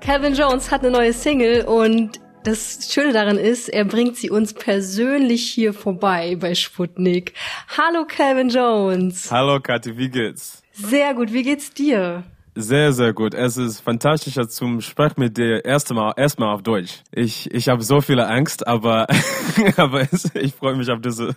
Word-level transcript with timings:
Calvin 0.00 0.34
Jones 0.34 0.70
hat 0.70 0.82
eine 0.82 0.90
neue 0.90 1.12
Single 1.12 1.64
und 1.64 2.20
das 2.44 2.92
Schöne 2.92 3.12
daran 3.12 3.38
ist, 3.38 3.68
er 3.68 3.84
bringt 3.84 4.16
sie 4.16 4.30
uns 4.30 4.52
persönlich 4.52 5.50
hier 5.50 5.72
vorbei 5.72 6.36
bei 6.38 6.54
Sputnik. 6.54 7.32
Hallo 7.76 8.04
Calvin 8.06 8.50
Jones. 8.50 9.32
Hallo 9.32 9.58
Kathi, 9.58 9.96
wie 9.96 10.10
geht's? 10.10 10.62
Sehr 10.72 11.14
gut, 11.14 11.32
wie 11.32 11.42
geht's 11.42 11.72
dir? 11.72 12.24
Sehr, 12.54 12.92
sehr 12.92 13.14
gut. 13.14 13.34
Es 13.34 13.56
ist 13.56 13.80
fantastischer 13.80 14.48
zum 14.48 14.80
Sprechen 14.80 15.20
mit 15.20 15.36
dir 15.38 15.64
erstmal 15.64 16.12
erstmal 16.16 16.54
auf 16.54 16.62
Deutsch. 16.62 17.02
Ich 17.10 17.50
ich 17.52 17.68
habe 17.68 17.82
so 17.82 18.00
viele 18.00 18.28
Angst, 18.28 18.66
aber 18.66 19.06
aber 19.76 20.02
es, 20.12 20.30
ich 20.34 20.54
freue 20.54 20.76
mich 20.76 20.90
auf 20.90 21.00
diese 21.00 21.34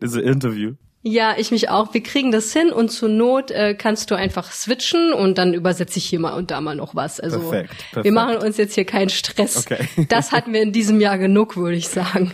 diese 0.00 0.22
Interview. 0.22 0.74
Ja, 1.08 1.36
ich 1.38 1.52
mich 1.52 1.68
auch. 1.68 1.94
Wir 1.94 2.02
kriegen 2.02 2.32
das 2.32 2.52
hin 2.52 2.72
und 2.72 2.88
zur 2.88 3.08
Not 3.08 3.52
äh, 3.52 3.74
kannst 3.74 4.10
du 4.10 4.16
einfach 4.16 4.50
switchen 4.50 5.12
und 5.12 5.38
dann 5.38 5.54
übersetze 5.54 6.00
ich 6.00 6.06
hier 6.06 6.18
mal 6.18 6.32
und 6.32 6.50
da 6.50 6.60
mal 6.60 6.74
noch 6.74 6.96
was. 6.96 7.20
Also 7.20 7.38
perfekt, 7.38 7.76
perfekt. 7.76 8.04
wir 8.04 8.10
machen 8.10 8.38
uns 8.38 8.56
jetzt 8.56 8.74
hier 8.74 8.84
keinen 8.84 9.10
Stress. 9.10 9.68
Okay. 9.70 9.86
Das 10.08 10.32
hatten 10.32 10.52
wir 10.52 10.62
in 10.62 10.72
diesem 10.72 11.00
Jahr 11.00 11.16
genug, 11.16 11.56
würde 11.56 11.76
ich 11.76 11.86
sagen. 11.86 12.32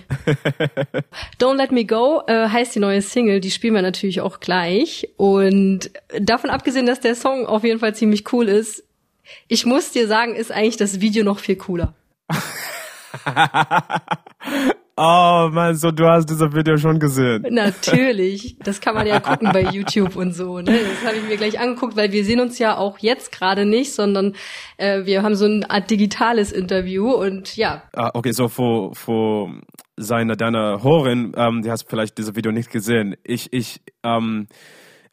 Don't 1.38 1.56
Let 1.56 1.70
Me 1.70 1.84
Go 1.84 2.22
äh, 2.26 2.48
heißt 2.48 2.74
die 2.74 2.78
neue 2.78 3.02
Single, 3.02 3.40
die 3.40 3.50
spielen 3.50 3.74
wir 3.74 3.82
natürlich 3.82 4.22
auch 4.22 4.40
gleich. 4.40 5.06
Und 5.18 5.90
davon 6.18 6.48
abgesehen, 6.48 6.86
dass 6.86 7.00
der 7.00 7.14
Song 7.14 7.44
auf 7.44 7.64
jeden 7.64 7.78
Fall 7.78 7.94
ziemlich 7.94 8.32
cool 8.32 8.48
ist, 8.48 8.84
ich 9.48 9.66
muss 9.66 9.90
dir 9.90 10.08
sagen, 10.08 10.34
ist 10.34 10.50
eigentlich 10.50 10.78
das 10.78 11.02
Video 11.02 11.24
noch 11.24 11.40
viel 11.40 11.56
cooler. 11.56 11.92
Oh 14.94 15.48
man, 15.50 15.74
so 15.74 15.90
du 15.90 16.06
hast 16.06 16.26
dieses 16.28 16.52
Video 16.54 16.76
schon 16.76 16.98
gesehen. 16.98 17.46
Natürlich, 17.48 18.58
das 18.64 18.80
kann 18.80 18.94
man 18.94 19.06
ja 19.06 19.20
gucken 19.20 19.48
bei 19.50 19.62
YouTube 19.62 20.16
und 20.16 20.34
so. 20.34 20.58
Ne? 20.58 20.64
Das 20.64 21.06
habe 21.06 21.16
ich 21.16 21.26
mir 21.26 21.38
gleich 21.38 21.58
angeguckt, 21.58 21.96
weil 21.96 22.12
wir 22.12 22.24
sehen 22.24 22.40
uns 22.40 22.58
ja 22.58 22.76
auch 22.76 22.98
jetzt 22.98 23.32
gerade 23.32 23.64
nicht, 23.64 23.94
sondern 23.94 24.34
äh, 24.76 25.06
wir 25.06 25.22
haben 25.22 25.34
so 25.34 25.46
ein 25.46 25.64
Art 25.64 25.90
digitales 25.90 26.52
Interview 26.52 27.10
und 27.10 27.56
ja. 27.56 27.84
Ah, 27.94 28.10
okay, 28.12 28.32
so 28.32 28.48
vor 28.48 28.94
vor 28.94 29.50
seiner 29.96 30.36
deiner 30.36 30.82
Horin, 30.82 31.32
ähm, 31.36 31.62
die 31.62 31.70
hast 31.70 31.88
vielleicht 31.88 32.18
dieses 32.18 32.36
Video 32.36 32.52
nicht 32.52 32.70
gesehen. 32.70 33.16
Ich 33.24 33.50
ich 33.52 33.80
ähm, 34.04 34.46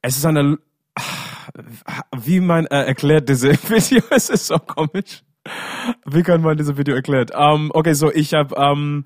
es 0.02 0.18
ist 0.18 0.26
eine 0.26 0.58
wie 2.18 2.42
man 2.42 2.66
äh, 2.66 2.84
erklärt 2.84 3.30
diese 3.30 3.52
Video, 3.70 4.04
es 4.10 4.30
ist 4.30 4.48
so 4.48 4.58
komisch. 4.58 5.24
Wie 6.06 6.24
kann 6.24 6.42
man 6.42 6.58
dieses 6.58 6.78
Video 6.78 6.96
erklären? 6.96 7.28
Um, 7.36 7.72
okay, 7.74 7.94
so 7.94 8.12
ich 8.12 8.34
habe, 8.34 8.56
um, 8.56 9.06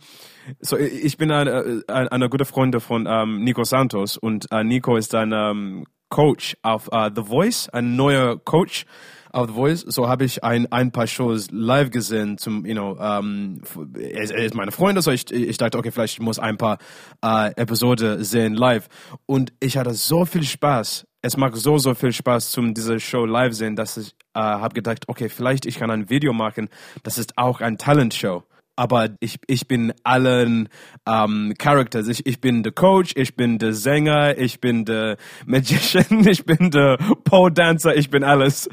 so 0.59 0.77
ich 0.77 1.17
bin 1.17 1.31
eine, 1.31 1.83
eine, 1.87 2.11
eine 2.11 2.29
gute 2.29 2.45
Freundin 2.45 2.81
von 2.81 3.07
um, 3.07 3.43
Nico 3.43 3.63
Santos 3.63 4.17
und 4.17 4.47
uh, 4.53 4.63
Nico 4.63 4.97
ist 4.97 5.13
ein 5.15 5.33
um, 5.33 5.85
Coach 6.09 6.55
auf 6.61 6.89
uh, 6.93 7.09
The 7.13 7.23
Voice, 7.23 7.69
ein 7.69 7.95
neuer 7.95 8.37
Coach 8.43 8.85
auf 9.31 9.47
The 9.47 9.53
Voice. 9.53 9.81
So 9.81 10.07
habe 10.07 10.25
ich 10.25 10.43
ein, 10.43 10.71
ein 10.71 10.91
paar 10.91 11.07
Shows 11.07 11.47
live 11.51 11.89
gesehen. 11.89 12.37
Zum, 12.37 12.65
you 12.65 12.73
know, 12.73 12.91
um, 12.91 13.61
er, 13.95 14.29
er 14.29 14.45
ist 14.45 14.53
meine 14.53 14.71
Freundin, 14.71 15.01
so 15.01 15.11
ich, 15.11 15.31
ich 15.31 15.57
dachte, 15.57 15.77
okay, 15.77 15.91
vielleicht 15.91 16.21
muss 16.21 16.39
ein 16.39 16.57
paar 16.57 16.77
uh, 17.25 17.49
Episode 17.55 18.23
sehen 18.23 18.53
live. 18.53 18.87
Und 19.25 19.53
ich 19.59 19.77
hatte 19.77 19.93
so 19.93 20.25
viel 20.25 20.43
Spaß 20.43 21.05
es 21.23 21.37
macht 21.37 21.55
so, 21.55 21.77
so 21.77 21.95
viel 21.95 22.11
Spaß, 22.11 22.51
zum 22.51 22.73
diese 22.73 22.99
Show 22.99 23.25
live 23.25 23.53
sehen, 23.53 23.75
dass 23.75 23.97
ich 23.97 24.13
äh, 24.33 24.39
habe 24.39 24.75
gedacht, 24.75 25.05
okay, 25.07 25.29
vielleicht 25.29 25.65
ich 25.65 25.79
kann 25.79 25.89
ein 25.89 26.09
Video 26.09 26.33
machen. 26.33 26.69
Das 27.03 27.17
ist 27.17 27.37
auch 27.37 27.61
ein 27.61 27.77
Talent-Show 27.77 28.43
aber 28.75 29.09
ich, 29.19 29.39
ich 29.47 29.67
bin 29.67 29.93
allen 30.03 30.69
ähm, 31.07 31.53
Characters. 31.57 32.07
Ich, 32.07 32.25
ich 32.25 32.41
bin 32.41 32.63
der 32.63 32.71
Coach, 32.71 33.13
ich 33.15 33.35
bin 33.35 33.59
der 33.59 33.73
Sänger, 33.73 34.37
ich 34.37 34.59
bin 34.59 34.85
der 34.85 35.17
Magician, 35.45 36.25
ich 36.27 36.45
bin 36.45 36.71
der 36.71 36.97
Pole-Dancer, 37.23 37.95
ich 37.95 38.09
bin 38.09 38.23
alles. 38.23 38.67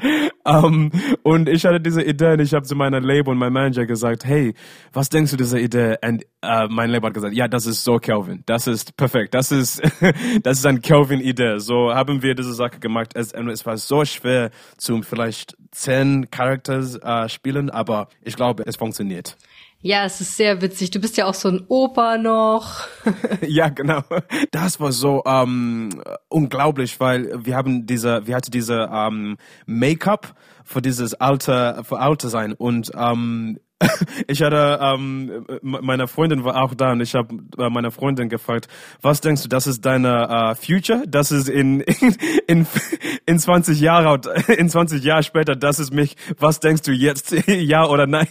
Ähm, 0.45 0.91
und 1.23 1.47
ich 1.47 1.65
hatte 1.65 1.79
diese 1.79 2.01
Idee 2.01 2.33
und 2.33 2.39
ich 2.39 2.53
habe 2.53 2.65
zu 2.65 2.75
meiner 2.75 2.99
Label 2.99 3.31
und 3.31 3.37
meinem 3.37 3.53
Manager 3.53 3.85
gesagt, 3.85 4.25
hey, 4.25 4.53
was 4.91 5.09
denkst 5.09 5.31
du 5.31 5.37
dieser 5.37 5.59
Idee? 5.59 5.97
Und 6.03 6.25
äh, 6.41 6.67
mein 6.67 6.89
Label 6.89 7.07
hat 7.07 7.13
gesagt, 7.13 7.35
ja, 7.35 7.47
das 7.47 7.65
ist 7.65 7.83
so 7.83 7.97
Kelvin, 7.97 8.43
das 8.45 8.67
ist 8.67 8.97
perfekt, 8.97 9.33
das 9.35 9.51
ist, 9.51 9.81
das 10.43 10.59
ist 10.59 10.65
ein 10.65 10.81
Kelvin-Idee. 10.81 11.59
So 11.59 11.93
haben 11.93 12.23
wir 12.23 12.33
diese 12.33 12.53
Sache 12.53 12.79
gemacht. 12.79 13.11
Es, 13.13 13.33
es 13.33 13.65
war 13.65 13.77
so 13.77 14.03
schwer, 14.05 14.49
zum 14.77 15.03
vielleicht 15.03 15.55
zehn 15.71 16.29
Characters 16.31 16.95
äh, 16.95 17.29
spielen, 17.29 17.69
aber 17.69 18.07
ich 18.21 18.35
glaube, 18.35 18.63
es 18.65 18.75
funktioniert. 18.75 19.37
Ja, 19.83 20.05
es 20.05 20.21
ist 20.21 20.37
sehr 20.37 20.61
witzig. 20.61 20.91
Du 20.91 20.99
bist 20.99 21.17
ja 21.17 21.25
auch 21.25 21.33
so 21.33 21.49
ein 21.49 21.65
Opa 21.67 22.17
noch. 22.17 22.87
ja, 23.41 23.69
genau. 23.69 24.03
Das 24.51 24.79
war 24.79 24.91
so 24.91 25.23
ähm, 25.25 26.03
unglaublich, 26.29 26.99
weil 26.99 27.45
wir 27.45 27.55
haben 27.55 27.87
diese, 27.87 28.27
wir 28.27 28.35
hatten 28.35 28.51
diese 28.51 28.89
ähm, 28.93 29.37
Make-up 29.65 30.35
für 30.63 30.83
dieses 30.83 31.15
Alter, 31.15 31.83
für 31.83 31.99
Alter 31.99 32.29
sein 32.29 32.53
und 32.53 32.91
ähm, 32.95 33.59
ich 34.27 34.41
hatte, 34.41 34.79
ähm, 34.81 35.45
meine 35.61 36.07
Freundin 36.07 36.43
war 36.43 36.61
auch 36.63 36.73
da 36.73 36.91
und 36.91 37.01
ich 37.01 37.15
habe 37.15 37.35
äh, 37.57 37.69
meine 37.69 37.91
Freundin 37.91 38.29
gefragt, 38.29 38.67
was 39.01 39.21
denkst 39.21 39.43
du, 39.43 39.49
das 39.49 39.67
ist 39.67 39.85
deine 39.85 40.27
uh, 40.29 40.55
Future? 40.55 41.03
Das 41.07 41.31
ist 41.31 41.49
in, 41.49 41.81
in, 42.01 42.15
in, 42.47 42.67
in 43.25 43.39
20 43.39 43.79
Jahre, 43.79 44.21
in 44.47 44.69
20 44.69 45.03
Jahre 45.03 45.23
später, 45.23 45.55
das 45.55 45.79
ist 45.79 45.93
mich, 45.93 46.15
was 46.37 46.59
denkst 46.59 46.83
du 46.83 46.91
jetzt, 46.91 47.35
ja 47.47 47.87
oder 47.87 48.07
nein? 48.07 48.27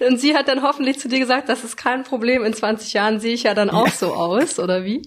Und 0.00 0.20
sie 0.20 0.34
hat 0.34 0.48
dann 0.48 0.62
hoffentlich 0.62 0.98
zu 0.98 1.08
dir 1.08 1.18
gesagt, 1.18 1.48
das 1.48 1.64
ist 1.64 1.76
kein 1.76 2.04
Problem, 2.04 2.44
in 2.44 2.52
20 2.52 2.92
Jahren 2.92 3.20
sehe 3.20 3.34
ich 3.34 3.44
ja 3.44 3.54
dann 3.54 3.70
auch 3.70 3.88
so 3.88 4.14
aus, 4.14 4.58
oder 4.58 4.84
wie? 4.84 5.02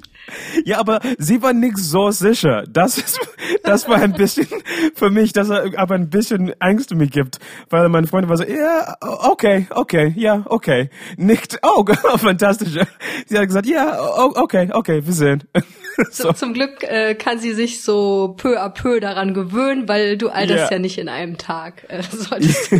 Ja, 0.66 0.80
aber 0.80 1.00
sie 1.18 1.42
war 1.42 1.54
nicht 1.54 1.78
so 1.78 2.12
sicher. 2.12 2.64
Das 2.70 2.98
ist, 2.98 3.20
das 3.64 3.88
war 3.88 3.98
ein 3.98 4.14
bisschen 4.14 4.48
für 4.96 5.10
mich, 5.10 5.34
dass 5.34 5.50
er 5.50 5.78
aber 5.78 5.96
ein 5.96 6.10
bisschen 6.10 6.54
Angst 6.60 6.94
mir 6.94 7.08
gibt, 7.08 7.40
weil 7.70 7.90
meine 7.90 8.08
Freundin 8.08 8.30
war 8.30 8.38
so, 8.38 8.44
ja, 8.44 8.96
okay, 9.02 9.68
okay, 9.72 10.14
ja, 10.16 10.44
okay. 10.46 10.90
Nicht, 11.18 11.60
oh, 11.64 11.86
fantastisch. 12.18 12.78
Sie 13.26 13.38
hat 13.38 13.48
gesagt, 13.48 13.66
ja, 13.66 14.00
okay, 14.18 14.70
okay, 14.74 15.06
wir 15.06 15.14
sehen. 15.14 15.44
So. 16.10 16.32
Zum 16.32 16.54
Glück 16.54 16.84
äh, 16.84 17.16
kann 17.16 17.38
sie 17.38 17.54
sich 17.54 17.84
so 17.84 18.34
peu 18.38 18.60
à 18.60 18.70
peu 18.70 19.00
daran 19.02 19.34
gewöhnen, 19.34 19.88
weil 19.90 20.18
du 20.18 20.30
alterst 20.30 20.64
yeah. 20.64 20.72
ja 20.72 20.80
nicht 20.80 20.98
in 20.98 21.10
einem 21.10 21.38
Tag. 21.38 21.86
Äh, 21.90 22.04
solltest 22.04 22.72
du. 22.72 22.78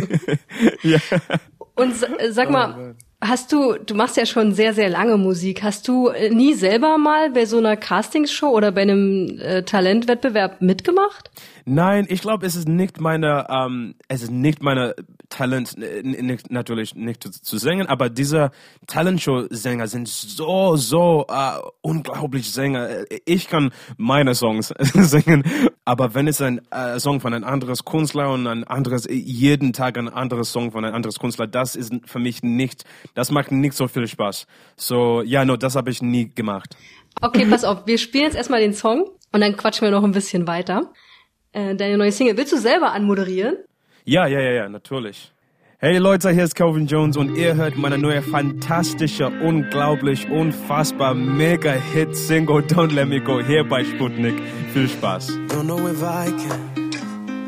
ja. 0.82 0.98
Und 1.74 1.94
sag 2.30 2.50
mal, 2.50 2.94
oh 2.94 3.11
Hast 3.24 3.52
du, 3.52 3.74
du 3.74 3.94
machst 3.94 4.16
ja 4.16 4.26
schon 4.26 4.52
sehr, 4.52 4.74
sehr 4.74 4.88
lange 4.88 5.16
Musik. 5.16 5.62
Hast 5.62 5.86
du 5.86 6.08
äh, 6.08 6.30
nie 6.30 6.54
selber 6.54 6.98
mal 6.98 7.30
bei 7.30 7.46
so 7.46 7.58
einer 7.58 7.76
Castingshow 7.76 8.48
oder 8.48 8.72
bei 8.72 8.82
einem 8.82 9.38
äh, 9.38 9.62
Talentwettbewerb 9.62 10.60
mitgemacht? 10.60 11.30
Nein, 11.64 12.06
ich 12.08 12.20
glaube, 12.20 12.44
es 12.44 12.56
ist 12.56 12.68
nicht 12.68 13.00
meine, 13.00 13.46
ähm, 13.48 13.94
es 14.08 14.24
ist 14.24 14.32
nicht 14.32 14.60
meine 14.60 14.96
Talent, 15.32 15.78
nicht, 15.78 16.50
natürlich 16.50 16.94
nicht 16.94 17.22
zu, 17.22 17.30
zu 17.30 17.56
singen, 17.56 17.86
aber 17.86 18.10
diese 18.10 18.50
Talentshow-Sänger 18.86 19.88
sind 19.88 20.06
so, 20.06 20.76
so 20.76 21.26
äh, 21.28 21.58
unglaublich 21.80 22.52
Sänger. 22.52 23.04
Ich 23.24 23.48
kann 23.48 23.72
meine 23.96 24.34
Songs 24.34 24.74
singen, 24.78 25.42
aber 25.86 26.14
wenn 26.14 26.28
es 26.28 26.42
ein 26.42 26.60
äh, 26.70 27.00
Song 27.00 27.20
von 27.20 27.32
einem 27.32 27.44
anderes 27.44 27.86
Künstler 27.86 28.30
und 28.30 28.46
ein 28.46 28.64
anderes, 28.64 29.06
jeden 29.10 29.72
Tag 29.72 29.96
ein 29.96 30.10
anderes 30.10 30.52
Song 30.52 30.70
von 30.70 30.84
einem 30.84 30.94
anderes 30.94 31.18
Künstler, 31.18 31.46
das 31.46 31.76
ist 31.76 31.92
für 32.04 32.18
mich 32.18 32.42
nicht, 32.42 32.84
das 33.14 33.30
macht 33.30 33.52
nicht 33.52 33.72
so 33.72 33.88
viel 33.88 34.06
Spaß. 34.06 34.46
So, 34.76 35.22
ja, 35.22 35.46
no, 35.46 35.56
das 35.56 35.76
habe 35.76 35.90
ich 35.90 36.02
nie 36.02 36.28
gemacht. 36.34 36.76
Okay, 37.22 37.46
pass 37.46 37.64
auf, 37.64 37.86
wir 37.86 37.96
spielen 37.96 38.24
jetzt 38.24 38.36
erstmal 38.36 38.60
den 38.60 38.74
Song 38.74 39.08
und 39.32 39.40
dann 39.40 39.56
quatschen 39.56 39.86
wir 39.86 39.90
noch 39.90 40.04
ein 40.04 40.12
bisschen 40.12 40.46
weiter 40.46 40.92
äh, 41.52 41.74
deine 41.74 41.96
neue 41.96 42.12
Single. 42.12 42.36
Willst 42.36 42.52
du 42.52 42.58
selber 42.58 42.92
anmoderieren? 42.92 43.56
Ja, 44.04 44.26
ja, 44.26 44.40
ja, 44.40 44.50
ja, 44.50 44.68
natürlich. 44.68 45.30
Hey 45.78 45.98
Leute, 45.98 46.30
hier 46.30 46.42
ist 46.42 46.56
Calvin 46.56 46.88
Jones 46.88 47.16
und 47.16 47.36
ihr 47.36 47.54
hört 47.54 47.76
meine 47.76 47.98
neue 47.98 48.20
fantastische, 48.20 49.28
unglaublich, 49.28 50.28
unfassbar 50.28 51.14
mega 51.14 51.70
Hit 51.70 52.16
Single 52.16 52.62
Don't 52.62 52.92
Let 52.92 53.08
Me 53.08 53.20
Go 53.20 53.40
hier 53.40 53.62
bei 53.62 53.84
Sputnik. 53.84 54.34
Viel 54.72 54.88
Spaß. 54.88 55.38
Don't 55.48 55.66
know 55.66 55.86
if 55.86 56.02
I 56.02 56.32
can 56.32 56.90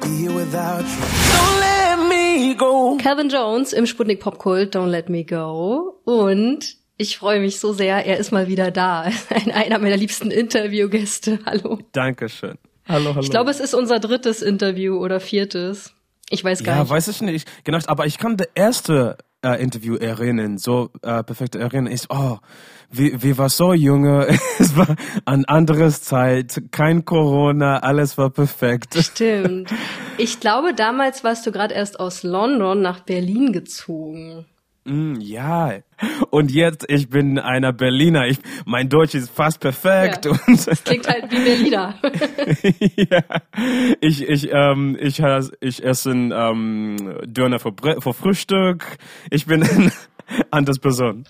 be 0.01 0.07
here 0.07 0.33
without 0.33 0.85
you. 0.85 1.05
Don't 1.33 1.59
let 1.59 2.09
me 2.09 2.55
go. 2.55 2.99
Calvin 3.03 3.29
Jones 3.29 3.73
im 3.73 3.85
Sputnik 3.87 4.21
Popkult 4.21 4.77
Don't 4.77 4.91
Let 4.91 5.09
Me 5.09 5.25
Go 5.25 6.01
und 6.05 6.77
ich 6.99 7.19
freue 7.19 7.41
mich 7.41 7.59
so 7.59 7.73
sehr, 7.73 8.07
er 8.07 8.19
ist 8.19 8.31
mal 8.31 8.47
wieder 8.47 8.71
da. 8.71 9.11
Einer 9.53 9.81
meiner 9.81 9.97
liebsten 9.97 10.31
Interviewgäste. 10.31 11.41
Hallo. 11.47 11.81
Dankeschön. 11.91 12.59
Hallo, 12.87 13.11
hallo. 13.11 13.23
Ich 13.23 13.31
glaube, 13.31 13.51
es 13.51 13.59
ist 13.59 13.75
unser 13.75 13.99
drittes 13.99 14.41
Interview 14.41 14.99
oder 14.99 15.19
viertes. 15.19 15.95
Ich 16.31 16.43
weiß 16.43 16.65
gar 16.65 16.77
ja, 16.77 16.81
nicht. 16.83 16.91
Ja, 16.91 16.97
weiß 16.97 17.09
ich 17.09 17.23
nicht. 17.23 17.49
Genau, 17.65 17.79
aber 17.87 18.07
ich 18.07 18.19
kann 18.19 18.37
das 18.37 18.49
erste 18.55 19.19
äh, 19.45 19.63
Interview 19.63 19.97
erinnern, 19.97 20.59
so 20.59 20.91
äh, 21.03 21.23
perfekt 21.23 21.55
erinnern. 21.55 21.93
Ich, 21.93 22.07
oh, 22.09 22.39
wie, 22.91 23.23
wie 23.23 23.37
war 23.37 23.51
so 23.51 23.73
junge, 23.73 24.27
es 24.59 24.77
war 24.77 24.97
ein 25.27 25.45
anderes 25.45 26.03
Zeit, 26.03 26.63
kein 26.71 27.05
Corona, 27.05 27.79
alles 27.79 28.17
war 28.19 28.31
perfekt. 28.31 28.97
Stimmt. 28.99 29.71
Ich 30.17 30.39
glaube, 30.39 30.75
damals 30.75 31.25
warst 31.25 31.45
du 31.45 31.51
gerade 31.51 31.75
erst 31.75 31.99
aus 31.99 32.23
London 32.23 32.81
nach 32.81 33.01
Berlin 33.01 33.53
gezogen. 33.53 34.47
Mm, 34.85 35.19
ja. 35.21 35.79
Und 36.31 36.51
jetzt, 36.51 36.85
ich 36.89 37.09
bin 37.09 37.39
einer 37.39 37.73
Berliner. 37.73 38.27
Ich, 38.27 38.39
mein 38.67 38.89
Deutsch 38.89 39.15
ist 39.15 39.31
fast 39.31 39.61
perfekt. 39.61 40.27
Ja, 40.27 40.33
und 40.33 40.67
das 40.67 40.85
klingt 40.85 41.09
halt 41.09 41.31
wie 41.31 41.43
Berliner. 41.43 41.99
ja. 42.97 43.23
Ich, 44.01 44.29
ich, 44.29 44.53
ähm, 44.53 44.97
ich, 45.01 45.23
ich 45.61 45.85
esse 45.85 46.11
ähm, 46.11 47.19
Döner 47.25 47.59
für, 47.59 47.73
für 47.99 48.13
Frühstück. 48.13 48.85
Ich 49.31 49.47
bin 49.47 49.63
eine 49.69 49.93
andere 50.51 50.79
Person. 50.79 51.25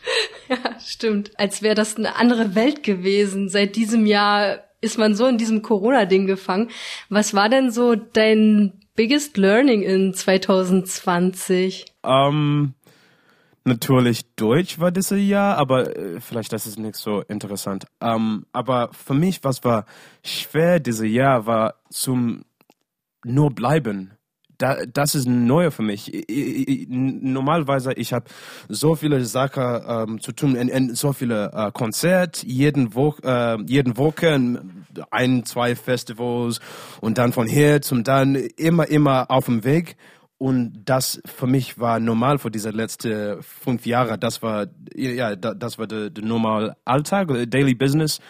Ja, 0.49 0.57
stimmt. 0.81 1.31
Als 1.39 1.63
wäre 1.63 1.77
das 1.77 1.97
eine 1.97 2.17
andere 2.17 2.55
Welt 2.57 2.83
gewesen. 2.83 3.49
Seit 3.49 3.77
diesem 3.77 4.07
Jahr 4.07 4.65
ist 4.81 4.99
man 4.99 5.15
so 5.15 5.27
in 5.27 5.39
diesem 5.39 5.63
Corona-Ding 5.63 6.27
gefangen. 6.27 6.71
Was 7.09 7.35
war 7.35 7.49
denn 7.49 7.71
so 7.71 7.95
dein 7.95 8.73
biggest 8.97 9.37
learning 9.37 9.83
in 9.83 10.13
2020? 10.13 11.87
Ähm, 12.05 12.75
natürlich 13.65 14.35
Deutsch 14.37 14.79
war 14.79 14.91
dieses 14.91 15.21
Jahr, 15.21 15.57
aber 15.57 15.97
äh, 15.97 16.21
vielleicht 16.21 16.53
das 16.53 16.67
ist 16.67 16.79
nicht 16.79 16.97
so 16.97 17.23
interessant. 17.23 17.87
Ähm, 18.01 18.47
aber 18.53 18.91
für 18.93 19.15
mich, 19.15 19.43
was 19.43 19.65
war 19.65 19.87
schwer 20.23 20.81
dieses 20.81 21.11
Jahr, 21.11 21.47
war 21.47 21.75
zum 21.91 22.45
nur 23.25 23.51
bleiben. 23.51 24.13
Da, 24.59 24.87
das 24.87 25.17
ist 25.17 25.27
neu 25.27 25.71
für 25.73 25.83
mich. 25.83 26.15
Ich, 26.15 26.69
ich, 26.69 26.87
normalerweise, 26.89 27.93
ich 27.95 28.13
habe 28.13 28.27
so 28.69 28.95
viele 28.95 29.25
Sachen 29.25 29.83
ähm, 29.87 30.21
zu 30.21 30.31
tun, 30.31 30.55
in, 30.55 30.69
in 30.69 30.95
so 30.95 31.13
viele 31.13 31.51
äh, 31.53 31.73
Konzerte, 31.73 32.47
jeden, 32.47 32.95
Wo 32.95 33.17
äh, 33.25 33.61
jeden 33.67 33.97
Woche 33.97 34.63
ein, 35.11 35.45
zwei 35.45 35.75
Festivals 35.75 36.61
und 37.01 37.19
dann 37.19 37.33
von 37.33 37.49
hier 37.49 37.83
zum 37.83 38.05
dann 38.05 38.37
immer, 38.37 38.87
immer 38.89 39.29
auf 39.29 39.47
dem 39.47 39.65
Weg. 39.65 39.97
Und 40.45 40.83
das 40.85 41.23
für 41.25 41.47
mich 41.47 41.79
war 41.79 41.99
normal 41.99 42.37
für 42.37 42.51
diese 42.51 42.69
letzten 42.69 43.43
fünf 43.43 43.87
Jahre. 43.87 44.19
Das 44.19 44.43
war, 44.43 44.67
ja, 44.95 45.37
das 45.37 45.79
war 45.79 45.87
der, 45.87 46.11
der 46.11 46.23
normale 46.23 46.77
Alltag, 46.85 47.31
Daily 47.49 47.75
Business. 47.75 48.21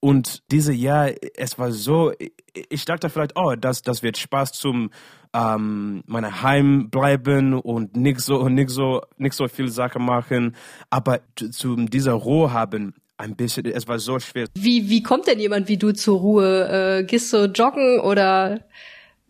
Und 0.00 0.42
dieses 0.50 0.76
Jahr, 0.76 1.10
es 1.36 1.60
war 1.60 1.70
so, 1.70 2.12
ich 2.52 2.84
dachte 2.86 3.08
vielleicht, 3.08 3.36
oh, 3.36 3.54
das, 3.54 3.82
das 3.82 4.02
wird 4.02 4.18
Spaß 4.18 4.50
zum 4.50 4.90
ähm, 5.32 6.02
meiner 6.06 6.42
Heim 6.42 6.90
bleiben 6.90 7.54
und 7.54 7.96
nicht 7.96 8.18
so, 8.18 8.48
nicht 8.48 8.70
so, 8.70 9.02
nicht 9.16 9.34
so 9.34 9.46
viel 9.46 9.68
Sachen 9.68 10.04
machen. 10.04 10.56
Aber 10.90 11.20
zu 11.52 11.76
dieser 11.76 12.14
Ruhe 12.14 12.52
haben, 12.52 12.94
ein 13.16 13.36
bisschen, 13.36 13.66
es 13.66 13.86
war 13.86 14.00
so 14.00 14.18
schwer. 14.18 14.48
Wie, 14.54 14.88
wie 14.88 15.04
kommt 15.04 15.28
denn 15.28 15.38
jemand 15.38 15.68
wie 15.68 15.76
du 15.76 15.92
zur 15.92 16.18
Ruhe? 16.18 16.98
Äh, 16.98 17.04
gehst 17.04 17.32
du 17.32 17.44
joggen 17.44 18.00
oder 18.00 18.58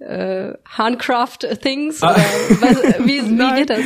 äh, 0.01 0.55
Handcraft-Things? 0.65 2.03
Ah. 2.03 2.17
wie, 2.99 3.23
wie 3.23 3.55
geht 3.55 3.71
das? 3.71 3.81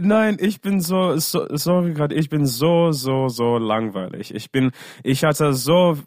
Nein, 0.00 0.38
ich 0.40 0.60
bin 0.60 0.80
so, 0.80 1.16
so 1.18 1.46
sorry 1.50 1.92
gerade, 1.92 2.14
ich 2.14 2.28
bin 2.28 2.46
so, 2.46 2.90
so, 2.92 3.28
so 3.28 3.58
langweilig. 3.58 4.34
Ich 4.34 4.50
bin, 4.50 4.72
ich 5.02 5.24
hatte 5.24 5.52
so, 5.54 5.98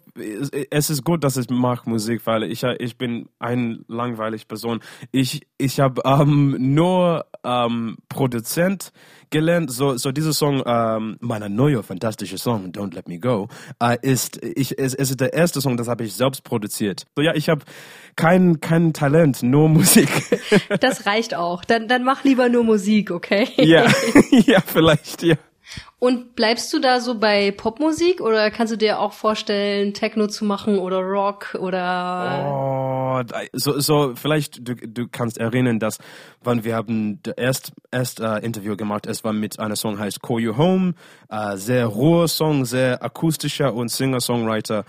es 0.70 0.90
ist 0.90 1.04
gut, 1.04 1.24
dass 1.24 1.36
ich 1.36 1.48
mache 1.48 1.88
Musik, 1.88 2.22
weil 2.26 2.42
ich, 2.44 2.62
ich 2.64 2.98
bin 2.98 3.28
ein 3.38 3.84
langweilig 3.88 4.46
Person. 4.46 4.80
Ich, 5.10 5.46
ich 5.56 5.80
habe 5.80 6.02
ähm, 6.04 6.56
nur 6.74 7.26
ähm, 7.44 7.96
Produzent 8.08 8.92
gelernt. 9.30 9.70
So, 9.70 9.96
so 9.96 10.12
dieser 10.12 10.32
Song, 10.32 10.62
ähm, 10.66 11.16
meiner 11.20 11.48
neue 11.48 11.82
fantastische 11.82 12.38
Song, 12.38 12.72
Don't 12.72 12.94
Let 12.94 13.08
Me 13.08 13.18
Go, 13.18 13.48
äh, 13.82 13.96
ist, 14.02 14.42
ich, 14.42 14.78
es, 14.78 14.94
es 14.94 15.10
ist 15.10 15.20
der 15.20 15.32
erste 15.32 15.60
Song, 15.60 15.76
das 15.76 15.88
habe 15.88 16.04
ich 16.04 16.14
selbst 16.14 16.44
produziert. 16.44 17.06
So 17.16 17.22
ja, 17.22 17.34
ich 17.34 17.48
habe 17.48 17.62
kein, 18.16 18.60
kein 18.60 18.92
Talent, 18.92 19.42
nur 19.42 19.68
Musik. 19.68 20.08
Das 20.80 21.06
reicht 21.06 21.34
auch. 21.34 21.64
Dann, 21.64 21.88
dann 21.88 22.04
mach 22.04 22.24
lieber 22.24 22.48
nur 22.48 22.64
Musik, 22.64 23.10
okay? 23.10 23.48
Ja, 23.56 23.77
ja, 24.46 24.60
vielleicht, 24.64 25.22
ja. 25.22 25.36
Und 26.00 26.36
bleibst 26.36 26.72
du 26.72 26.78
da 26.78 27.00
so 27.00 27.18
bei 27.18 27.50
Popmusik 27.50 28.20
oder 28.20 28.52
kannst 28.52 28.72
du 28.72 28.76
dir 28.76 29.00
auch 29.00 29.12
vorstellen, 29.12 29.94
Techno 29.94 30.28
zu 30.28 30.44
machen 30.44 30.78
oder 30.78 31.00
Rock 31.00 31.56
oder? 31.58 32.46
Oh, 32.48 33.20
so, 33.52 33.80
so 33.80 34.12
vielleicht 34.14 34.66
du, 34.66 34.76
du 34.76 35.08
kannst 35.08 35.38
erinnern, 35.38 35.80
dass 35.80 35.98
wann 36.40 36.62
wir 36.62 36.76
haben 36.76 37.20
das 37.24 37.34
erst 37.36 37.72
erst 37.90 38.20
uh, 38.20 38.36
Interview 38.36 38.76
gemacht, 38.76 39.06
es 39.06 39.24
war 39.24 39.32
mit 39.32 39.58
einer 39.58 39.74
Song 39.74 39.98
heißt 39.98 40.22
Call 40.22 40.38
You 40.40 40.56
Home, 40.56 40.94
uh, 41.32 41.56
sehr 41.56 41.86
roher 41.86 42.28
Song, 42.28 42.64
sehr 42.64 43.02
akustischer 43.02 43.74
und 43.74 43.90
Singer-Songwriter. 43.90 44.84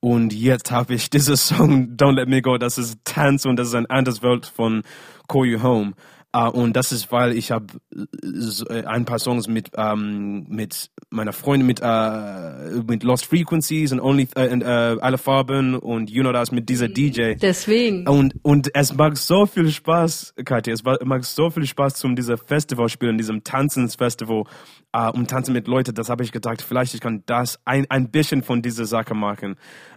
Und 0.00 0.32
jetzt 0.32 0.70
habe 0.70 0.94
ich 0.94 1.10
dieses 1.10 1.46
Song 1.46 1.96
Don't 1.96 2.14
Let 2.14 2.28
Me 2.28 2.40
Go, 2.40 2.56
das 2.56 2.78
ist 2.78 2.98
Tanz 3.04 3.44
und 3.44 3.56
das 3.56 3.68
ist 3.68 3.74
ein 3.74 3.86
anderes 3.90 4.22
Welt 4.22 4.46
von 4.46 4.82
Call 5.28 5.44
You 5.44 5.62
Home. 5.62 5.92
Uh, 6.36 6.48
und 6.48 6.74
das 6.74 6.90
ist, 6.90 7.12
weil 7.12 7.36
ich 7.36 7.52
habe 7.52 7.66
äh, 7.92 8.84
ein 8.86 9.04
paar 9.04 9.20
Songs 9.20 9.46
mit 9.46 9.70
ähm, 9.76 10.44
mit 10.48 10.90
meiner 11.10 11.32
Freundin 11.32 11.64
mit 11.64 11.80
uh, 11.80 12.82
mit 12.88 13.04
Lost 13.04 13.26
Frequencies 13.26 13.92
und 13.92 14.00
Only 14.00 14.26
uh, 14.36 14.40
und 14.40 14.64
uh, 14.64 14.98
alle 15.00 15.16
Farben 15.16 15.76
und 15.76 16.10
You 16.10 16.22
Know 16.22 16.32
Das 16.32 16.50
mit 16.50 16.68
dieser 16.68 16.88
DJ. 16.88 17.34
Deswegen. 17.34 18.08
Und 18.08 18.34
und 18.42 18.74
es 18.74 18.92
macht 18.94 19.18
so 19.18 19.46
viel 19.46 19.70
Spaß, 19.70 20.34
Katja. 20.44 20.72
Es 20.72 20.82
macht 20.82 21.24
so 21.24 21.50
viel 21.50 21.66
Spaß 21.66 21.94
zum 21.94 22.16
dieser 22.16 22.36
Festival 22.36 22.88
spielen, 22.88 23.16
diesem 23.16 23.44
Tanzensfestival 23.44 24.42
uh, 24.96 25.10
um 25.14 25.28
tanzen 25.28 25.52
mit 25.52 25.68
Leuten. 25.68 25.94
Das 25.94 26.08
habe 26.08 26.24
ich 26.24 26.32
gedacht, 26.32 26.62
vielleicht 26.62 26.94
ich 26.94 27.00
kann 27.00 27.22
das 27.26 27.60
ein 27.64 27.88
ein 27.90 28.10
bisschen 28.10 28.42
von 28.42 28.60
dieser 28.60 28.86
Sache 28.86 29.14
machen. 29.14 29.54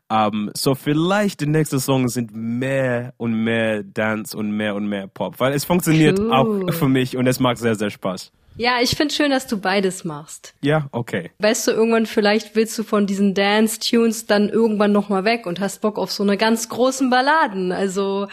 Um, 0.09 0.51
so 0.55 0.73
vielleicht 0.73 1.41
die 1.41 1.47
nächsten 1.47 1.81
Songs 1.81 2.13
sind 2.13 2.33
mehr 2.33 3.13
und 3.17 3.33
mehr 3.43 3.83
Dance 3.83 4.37
und 4.37 4.51
mehr 4.51 4.73
und 4.73 4.87
mehr 4.87 5.07
Pop, 5.07 5.37
weil 5.41 5.51
es 5.51 5.65
funktioniert 5.65 6.17
cool. 6.17 6.26
Auch 6.31 6.71
für 6.73 6.87
mich 6.87 7.17
und 7.17 7.27
es 7.27 7.39
macht 7.39 7.57
sehr, 7.57 7.75
sehr 7.75 7.89
Spaß. 7.89 8.31
Ja, 8.57 8.77
ich 8.81 8.91
finde 8.91 9.13
schön, 9.13 9.29
dass 9.29 9.45
du 9.45 9.57
beides 9.57 10.03
machst. 10.03 10.55
Ja, 10.61 10.87
okay. 10.91 11.29
Weißt 11.37 11.67
du, 11.67 11.71
irgendwann 11.71 12.07
vielleicht 12.07 12.55
willst 12.55 12.77
du 12.79 12.83
von 12.83 13.05
diesen 13.05 13.35
Dance-Tunes 13.35 14.25
dann 14.25 14.49
irgendwann 14.49 14.91
nochmal 14.91 15.25
weg 15.25 15.45
und 15.45 15.59
hast 15.59 15.81
Bock 15.81 15.99
auf 15.99 16.11
so 16.11 16.23
eine 16.23 16.37
ganz 16.37 16.67
großen 16.67 17.09
Balladen. 17.11 17.71
Also 17.71 18.27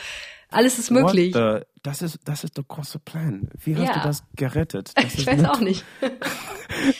alles 0.50 0.78
ist 0.78 0.90
möglich. 0.90 1.34
What 1.34 1.60
the 1.60 1.73
das 1.84 2.00
ist, 2.00 2.18
das 2.24 2.44
ist 2.44 2.56
der 2.56 2.64
große 2.66 2.98
Plan. 2.98 3.50
Wie 3.62 3.76
hast 3.76 3.88
ja. 3.88 3.92
du 3.92 4.08
das 4.08 4.24
gerettet? 4.36 4.92
Das 4.96 5.14
ich 5.16 5.26
weiß 5.26 5.36
nicht, 5.36 5.50
auch 5.50 5.60
nicht. 5.60 5.84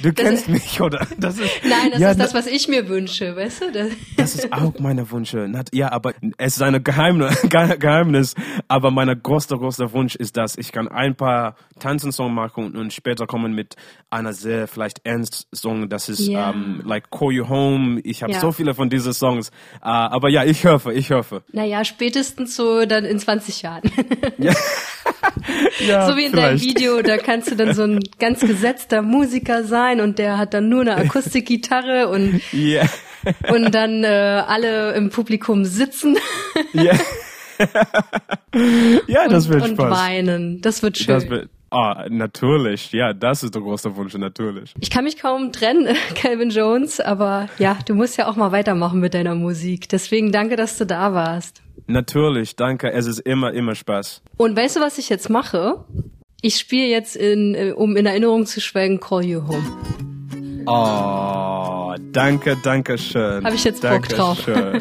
du 0.03 0.13
das 0.13 0.15
kennst 0.15 0.43
ist, 0.43 0.49
mich, 0.51 0.81
oder? 0.83 1.07
Das 1.19 1.39
ist, 1.39 1.51
Nein, 1.65 1.93
das 1.93 2.01
ja, 2.01 2.11
ist 2.11 2.21
das, 2.21 2.35
was 2.35 2.47
ich 2.47 2.69
mir 2.69 2.87
wünsche, 2.87 3.35
weißt 3.35 3.63
du? 3.63 3.73
Das, 3.73 3.89
das 4.19 4.35
ist 4.35 4.53
auch 4.53 4.79
meine 4.79 5.11
Wünsche. 5.11 5.51
Ja, 5.73 5.91
aber 5.91 6.13
es 6.37 6.57
ist 6.57 6.63
ein 6.63 6.85
Geheimnis, 6.85 7.41
Geheimnis. 7.49 8.35
Aber 8.69 8.91
mein 8.91 9.09
großer, 9.23 9.57
großer 9.57 9.91
Wunsch 9.95 10.17
ist, 10.17 10.37
dass 10.37 10.59
ich 10.59 10.71
kann 10.71 10.89
ein 10.89 11.15
paar 11.15 11.57
Tanzensongs 11.79 12.35
machen 12.35 12.77
und 12.77 12.93
später 12.93 13.27
kommen 13.27 13.55
mit 13.55 13.77
einer 14.11 14.35
sehr 14.35 14.69
vielleicht 14.69 15.01
ernst 15.05 15.49
Song. 15.55 15.89
Das 15.89 16.11
ist 16.11 16.29
yeah. 16.29 16.51
um, 16.51 16.83
like 16.85 17.11
Call 17.11 17.33
You 17.33 17.49
Home. 17.49 18.01
Ich 18.05 18.23
habe 18.23 18.35
ja. 18.35 18.41
so 18.41 18.53
viele 18.53 18.75
von 18.75 18.91
diesen 18.91 19.15
Songs. 19.15 19.51
Uh, 19.81 19.89
aber 19.89 20.29
ja, 20.29 20.45
ich 20.45 20.67
hoffe, 20.67 20.93
ich 20.93 21.11
hoffe. 21.11 21.43
Naja, 21.53 21.87
spätestens 21.87 22.55
so 22.55 22.85
dann 22.85 23.07
in 23.07 23.19
20 23.19 23.63
Jahren. 23.63 23.91
ja. 24.37 24.53
ja, 25.87 26.07
so 26.07 26.17
wie 26.17 26.25
in 26.25 26.31
vielleicht. 26.33 26.49
deinem 26.49 26.61
Video, 26.61 27.03
da 27.03 27.19
kannst 27.19 27.51
du 27.51 27.57
dann 27.57 27.75
so 27.75 27.83
ein 27.83 28.01
ganz 28.19 28.41
gesetzter 28.41 29.03
Musiker 29.03 29.65
sein 29.65 30.01
und 30.01 30.19
der 30.19 30.39
hat 30.39 30.55
dann 30.55 30.69
nur 30.69 30.83
eine 30.83 30.97
Akustikgitarre 30.97 32.09
und 32.09 32.41
yeah. 32.53 32.89
und 33.49 33.75
dann 33.75 34.05
äh, 34.05 34.43
alle 34.47 34.93
im 34.95 35.11
Publikum 35.11 35.65
sitzen. 35.65 36.17
ja. 36.73 36.95
ja, 39.07 39.29
das 39.29 39.49
wird 39.49 39.63
und 39.63 39.75
Spaß. 39.75 39.85
Und 39.85 39.91
weinen, 39.91 40.61
das 40.61 40.83
wird 40.83 40.99
schön. 40.99 41.15
Das 41.15 41.29
wird, 41.29 41.49
Ah, 41.75 42.07
natürlich. 42.09 42.93
Ja, 42.93 43.13
das 43.13 43.43
ist 43.43 43.57
der 43.57 43.63
große 43.63 43.97
Wunsch, 43.97 44.15
natürlich. 44.15 44.73
Ich 44.79 44.91
kann 44.91 45.03
mich 45.03 45.19
kaum 45.19 45.51
trennen, 45.51 45.97
Calvin 46.15 46.51
Jones, 46.51 47.01
aber 47.01 47.49
ja, 47.59 47.77
du 47.85 47.97
musst 47.97 48.17
ja 48.17 48.29
auch 48.29 48.37
mal 48.37 48.53
weitermachen 48.53 49.01
mit 49.01 49.13
deiner 49.13 49.35
Musik. 49.35 49.89
Deswegen 49.89 50.31
danke, 50.31 50.55
dass 50.55 50.79
du 50.79 50.87
da 50.87 51.13
warst. 51.15 51.63
Natürlich, 51.89 52.55
danke. 52.55 52.93
Es 52.93 53.07
ist 53.07 53.19
immer, 53.19 53.53
immer 53.53 53.75
Spaß. 53.75 54.23
Und 54.37 54.57
weißt 54.57 54.77
du, 54.77 54.81
was 54.81 54.99
ich 54.99 55.09
jetzt 55.09 55.29
mache? 55.31 55.85
Ich 56.43 56.59
spiele 56.59 56.87
jetzt, 56.87 57.17
in, 57.17 57.57
äh, 57.57 57.73
um 57.73 57.97
in 57.97 58.07
Erinnerung 58.07 58.47
zu 58.47 58.61
schwelgen, 58.61 59.01
Call 59.01 59.25
You 59.25 59.43
Home. 59.49 59.65
Oh, 60.67 61.97
danke, 62.13 62.57
danke 62.63 62.97
schön. 62.99 63.45
Habe 63.45 63.57
ich 63.57 63.65
jetzt 63.65 63.83
Bock 63.83 63.91
danke 63.91 64.15
drauf. 64.15 64.41
Schön. 64.45 64.81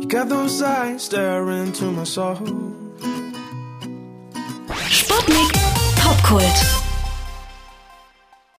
you 0.00 0.06
got 0.08 0.28
those 0.28 0.62
eyes 0.64 1.04
staring 1.04 1.66
into 1.66 1.86
my 1.90 2.06
soul. 2.06 2.36
Sputnik 4.88 5.59
Popkult. 6.20 6.79